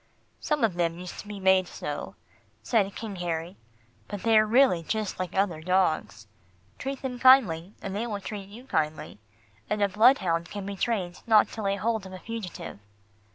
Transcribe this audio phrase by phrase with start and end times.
[0.39, 2.15] "Some of them used to be made so,"
[2.63, 3.55] said King Harry,
[4.07, 6.25] "but they are really just like other dogs.
[6.79, 9.19] Treat them kindly, and they will treat you kindly,
[9.69, 12.79] and a bloodhound can be trained not to lay hold of a fugitive."